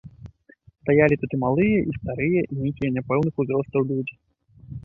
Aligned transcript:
Стаялі 0.81 1.15
тут 1.25 1.35
і 1.37 1.39
малыя, 1.43 1.79
і 1.91 1.95
старыя, 1.99 2.41
і 2.51 2.57
нейкіх 2.65 2.89
няпэўных 2.97 3.33
узростаў 3.45 3.81
людзі. 3.93 4.15